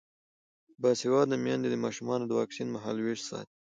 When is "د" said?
1.71-1.75, 2.27-2.31